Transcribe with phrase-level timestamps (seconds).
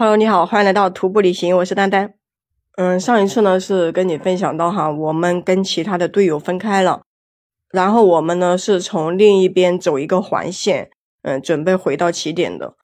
[0.00, 2.14] Hello，你好，欢迎来到徒步旅行，我是丹丹。
[2.78, 7.02] 嗯，上一次呢是跟你分享到哈，我们跟其他的队友分开了，
[7.70, 10.88] 然后我们呢是从另一边走一个环线，
[11.20, 12.76] 嗯，准备回到起点的。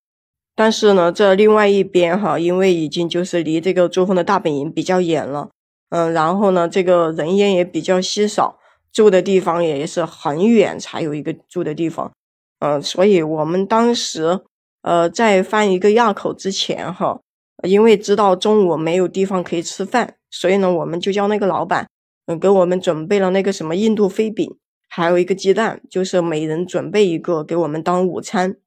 [0.54, 5.48] 但是呢，这另外一边哈，因为已经就是离这个珠峰的大本营比较远了，
[5.88, 8.58] 嗯，然后呢，这个人烟也比较稀少，
[8.92, 12.12] 住的地方也是很远才有一个住的地方，
[12.58, 14.42] 嗯，所以我们当时。
[14.86, 17.20] 呃，在翻一个垭口之前，哈，
[17.64, 21.88] 因为知道中午没有地方可以吃饭，所以呢，我们就叫那个老板，
[22.26, 24.48] 嗯，给我们准备了那个什么印度飞饼，
[24.88, 28.58] 还有一个鸡蛋，就是每人准备一个给我们当午餐。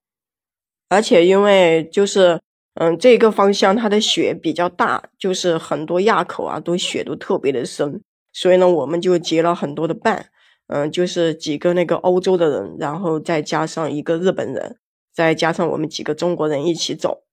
[0.89, 2.41] 而且因为就是，
[2.73, 8.02] 嗯，这个方向它的雪比较大，就是很多垭口啊都雪都特别的深，
[8.33, 10.25] 所以呢，我们就结了很多的伴，
[10.67, 14.75] 嗯，就是几个那个欧洲的人，然后再加上一个日本人。
[15.20, 17.23] 再加上我们几个中国人一起走，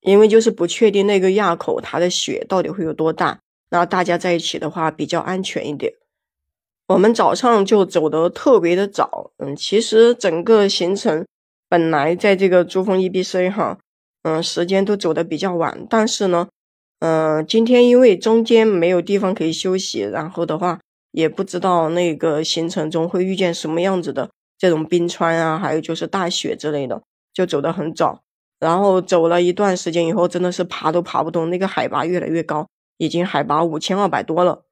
[0.00, 5.92] 因为就是不确定那个垭口它的雪到底会有多大，那大家在一起的话比较安全一点。
[6.86, 11.26] 我们早上就走得特别的早，嗯，其实整个行程
[11.68, 13.80] 本来在这个珠峰 EBC 哈，
[14.22, 16.46] 嗯，时间都走得比较晚，但是呢，
[17.00, 20.78] 嗯，今天因为中间没有地方可以休息，然后的话
[21.10, 24.30] 也不知道那个行程中会遇见什么样子的。
[24.60, 28.22] 这种冰川啊，还有就是大雪之类的，就走得很早。
[28.58, 34.66] 然后走了一段时间以后，真的是爬都爬不动，那个海拔越来越高，已经海拔五千二百多了。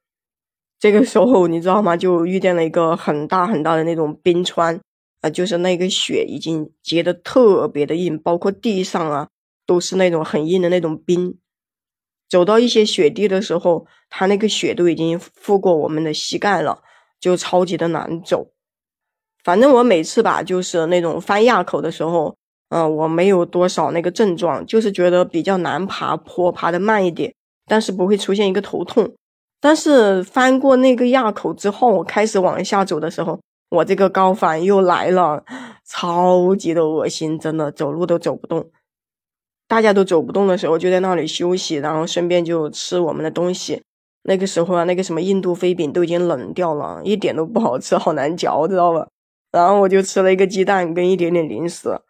[0.79, 1.97] 这个时候你知道吗？
[1.97, 4.79] 就遇见了一个很大很大的那种冰川，
[5.23, 9.29] 啊，就是那个雪已经结得特别的硬，包括地上啊
[9.65, 11.39] 都是那种很硬的那种冰。
[12.29, 16.83] 走到一些雪地的时候，它那个雪都已经覆过我们的膝盖了，
[17.19, 18.53] 就超级的难走。
[19.45, 22.35] 反正我每次吧，就是那种翻垭口的时候，
[22.71, 27.33] 嗯，我没有多少那个症状，就是觉得比较难爬坡，爬得慢一点，
[27.67, 29.15] 但是不会出现一个头痛。
[29.61, 33.41] 但是翻过那个垭口之后，我开始往下走的时候，
[33.71, 35.43] 我这个高反又来了，
[35.87, 38.71] 超级的恶心，真的走路都走不动。
[39.67, 43.83] 大家都走不动的时候，就在那里休息，然后顺便就吃我们的东西。
[44.23, 49.07] 那个时候啊，那个什么印度飞饼都已经冷掉了，一点都不好吃，好难嚼，知道吧？
[49.51, 52.01] 然后我就吃了一个鸡蛋跟一点点零食。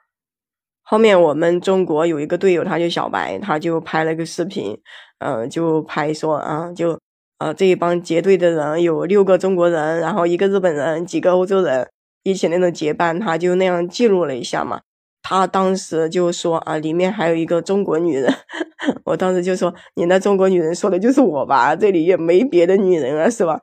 [0.82, 4.78] 后面我们中国有一个队友，他就小白，他就拍了个视频，
[5.18, 6.98] 嗯，就拍说啊，就
[7.38, 11.88] 呃这一帮结队的人有六个中国人，然后一个日本人，几个欧洲人
[12.22, 14.80] 一起那种结伴，他就那样记录了一下嘛。
[15.22, 18.32] 他当时就说啊，里面还有一个中国女人。
[19.04, 21.76] 我当时就说，你那中国女人说的就是我吧？
[21.76, 23.60] 这里也没别的女人了，是吧？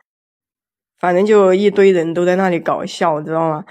[1.05, 3.63] 反正就一堆人都在那里搞笑，知道吗？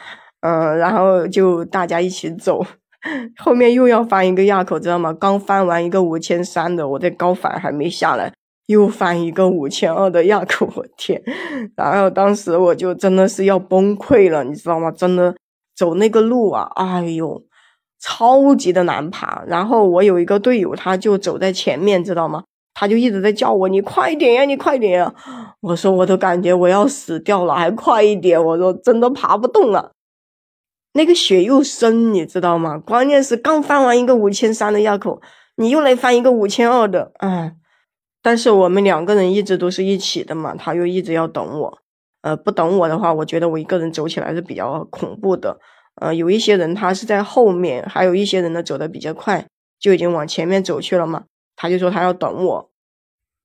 [0.43, 2.65] 嗯，然后就大家一起走，
[3.43, 5.13] 后面又要翻一个垭口，知道吗？
[5.13, 8.33] 刚翻完一个五千三的，我这高反还没下来，
[8.67, 11.21] 又翻一个五千二的垭口，我天！
[11.77, 14.93] 然后当时我就真的是要崩溃了，你知道吗？
[14.93, 15.35] 真的
[15.75, 17.43] 走那个路啊，哎呦，
[18.01, 19.43] 超级的难爬。
[19.49, 22.45] 然后我有一个队友，他就走在前面，知道吗？
[22.75, 25.15] 他就一直在叫我，你快点呀，你快点呀！
[25.61, 28.45] 我说我都感觉我要死掉了，还快一点！
[28.45, 29.93] 我说真的爬不动了，
[30.95, 32.77] 那个雪又深，你知道吗？
[32.77, 35.23] 关键是刚翻完一个五千三的垭口，
[35.57, 37.55] 你又来翻一个五千二的，哎！
[38.21, 41.79] 但是我们两个人一直都是一起的嘛，他又一直要等我，
[42.23, 45.59] 呃，不等我的话，我觉得我一个人走起来是比较恐怖的。
[46.01, 49.47] 呃，有一些人他是在后面，还有一些人呢走的比较快，
[49.79, 51.25] 就已经往前面走去了嘛。
[51.65, 52.71] 他就说他要等我，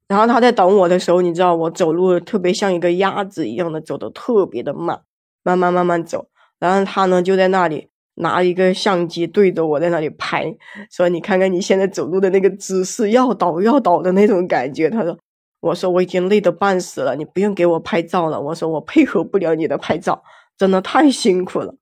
[0.09, 5.03] 然后他在等我的时候，你知道我走路特别像一个鸭子一样的走的特别的慢，
[5.41, 6.27] 慢慢慢慢走。
[6.59, 10.53] 然后他呢就在那里拿一个相机对着我在那里拍，
[10.91, 14.89] 说你看看你现在走路的那个姿势，要倒要倒的那种感觉。
[14.89, 15.17] 他说，
[15.61, 18.41] 我说我已经累得半死了，你不用给我拍照了。
[18.41, 20.23] 我说我配合不了你的拍照，
[20.57, 21.75] 真的太辛苦了。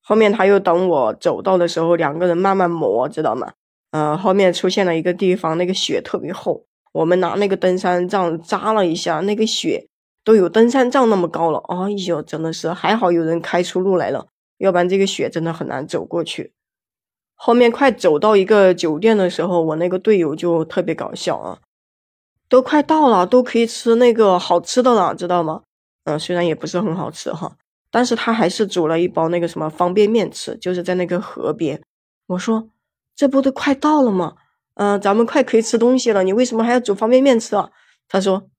[0.00, 3.52] 后面他又等我走到的时候，两个人慢慢磨，知道吗？
[3.96, 9.88] 呃，后面出现了一个地方，那个雪特别厚，我们拿那个登山杖扎了一下，那个雪
[10.22, 11.58] 都有登山杖那么高了。
[11.68, 14.26] 哎呦，真的是还好有人开出路来了，
[14.58, 16.52] 要不然这个雪真的很难走过去。
[17.36, 21.60] 后面快走到一个酒店的时候，我那个队友就特别搞笑啊，
[22.50, 25.62] 都快到了，都可以吃那个好吃的了，知道吗？
[26.04, 27.56] 嗯，虽然也不是很好吃哈，
[27.90, 31.80] 但是他还是煮了一包那个什么方便面吃，就是在那个河边。
[32.26, 32.68] 我说。
[33.16, 34.34] 这不都快到了吗？
[34.74, 37.70] 嗯，咱们快可以吃东西了，你为什么还要煮方便面吃啊？
[38.08, 38.50] 他说：“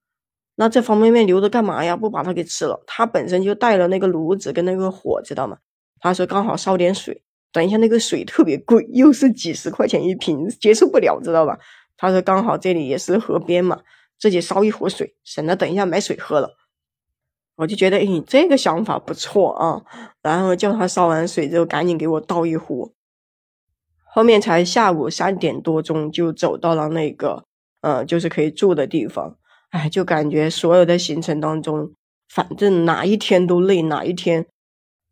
[0.57, 1.95] 那这方便面留着干嘛呀？
[1.95, 5.59] 不把它给吃了。”他本身就带了那个炉子跟那个火，知道吗？
[5.99, 7.21] 他说刚好烧点水，
[7.51, 11.59] 等一下那个水特别贵，又是几十块钱一瓶，接受不了，知道吧？
[11.95, 13.81] 他说刚好这里也是河边嘛，
[14.19, 16.57] 自己烧一壶水，省得等一下买水喝了。
[17.57, 19.81] 我就觉得，诶，这个想法不错啊。
[20.23, 22.95] 然后叫他烧完水之后，赶紧给我倒一壶。
[24.13, 27.43] 后面才下午三点多钟，就走到了那个，
[27.81, 29.35] 呃，就是可以住的地方。
[29.69, 31.91] 哎，就感觉所有的行程当中，
[32.29, 34.45] 反正哪一天都累，哪一天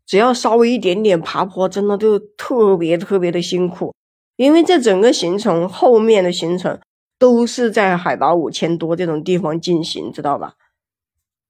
[0.06, 3.94] 只要稍微一点点爬坡，真的就特别特别的辛苦。
[4.38, 6.80] 因为这整个行程后面的行程
[7.18, 10.56] 都是在海拔五千多这种地方进行，知道吧？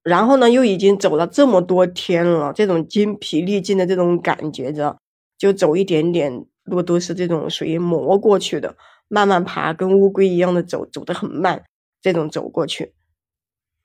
[0.02, 4.96] 然后呢，又已经走了这么多天了，这种筋疲力尽的这种感觉，着？
[5.36, 8.76] 就走一点点路都是这种属于磨过去的，
[9.08, 11.64] 慢慢爬，跟乌龟一样的走，走得很慢，
[12.02, 12.94] 这种走过去。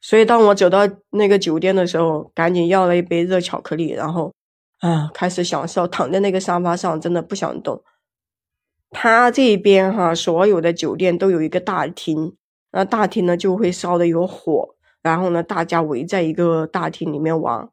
[0.01, 4.33] 所以当我走到那个酒店的时候，赶紧要了一杯热巧克力，然后
[4.79, 7.83] 啊，开始享受，躺在那个沙发上，真的不想动。
[8.89, 12.35] 他这边哈，所有的酒店都有一个大厅，
[12.71, 14.75] 那大厅呢就会烧的有火。
[15.01, 17.69] 然后呢，大家围在一个大厅里面玩。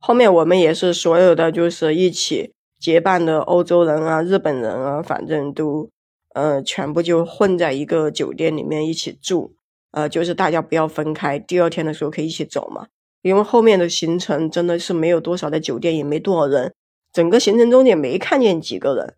[0.00, 2.52] 后面我们也是所有的，就是一起
[2.82, 5.88] 结伴的欧洲人啊、日本人啊，反正都，
[6.34, 9.54] 呃，全部就混在一个酒店里面一起住。
[9.92, 12.88] 呃，就是大家不要分开，第二天的时候可以一起走嘛。
[13.20, 16.74] 因为后面的行程真的是没有多少的酒店，也没多少人，
[17.12, 19.14] 整个行程中也没看见几个人，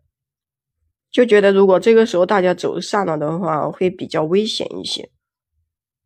[1.09, 5.09] 就觉得如果这个时候大家走散了的话，会比较危险一些。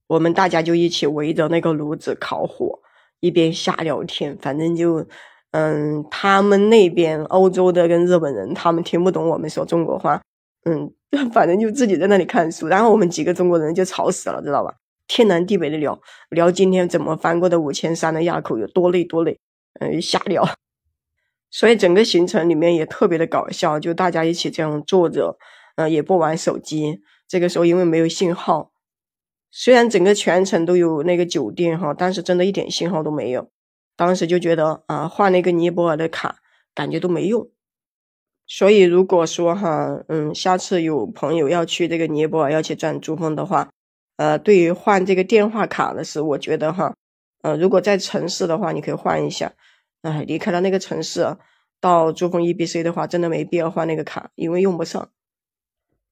[0.07, 2.79] 我们大家就一起围着那个炉子烤火，
[3.19, 4.38] 一边瞎聊天。
[4.41, 5.06] 反正就，
[5.51, 10.21] 嗯，他们那边欧洲的跟日本人，他们听不懂我们说中国话，
[10.65, 10.93] 嗯，
[11.33, 12.67] 反正就自己在那里看书。
[12.67, 14.75] 然后我们几个中国人就吵死了，知道吧？
[15.07, 15.99] 天南地北的聊，
[16.29, 19.39] 聊今天怎么翻过的五千山的垭口有多累多累，
[19.79, 20.47] 嗯，瞎聊。
[21.49, 25.39] 所以整个行程里面也特别的搞笑，就大家一起这样坐着，
[25.77, 26.99] 嗯，也不玩手机。
[27.27, 28.71] 这个时候因为没有信号。
[29.49, 33.49] 虽然整个全程都有那个酒店哈，但是真的一点信号都没有。
[33.99, 36.37] 当时就觉得啊，换那个尼泊尔的卡，
[36.73, 37.49] 感觉都没用。
[38.47, 43.69] 所以如果说哈，嗯，下次有朋友要去这个尼泊尔要去转珠峰的话，
[44.15, 46.95] 呃，对于换这个电话卡的事，我觉得哈，
[47.41, 49.51] 呃，如果在城市的话，你可以换一下。
[50.03, 51.35] 哎，离开了那个城市，
[51.81, 55.11] 到珠峰 E B C 的话，真的没必要换那个卡，因为用不上。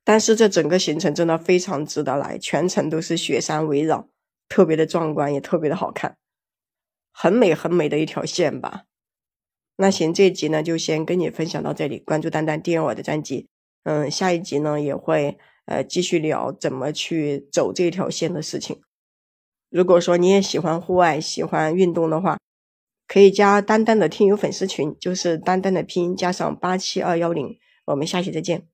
[0.03, 4.09] 但是这整个行程真的非常值得来，全程都是雪山围绕，
[4.49, 6.17] 特别的壮观，也特别的好看，
[7.19, 8.83] 很美很美的一条线吧。
[9.77, 13.47] 那行，这一集呢就先跟你分享到这里，关注丹丹订阅我的专辑，
[13.85, 15.35] 嗯，下一集呢也会
[15.65, 18.79] 呃继续聊怎么去走这条线的事情。
[19.71, 22.37] 如果说你也喜欢户外，喜欢运动的话，
[23.07, 28.67] 可以加丹丹的听友粉丝群，就是丹丹的拼音加上八七二幺零，我们下期再见。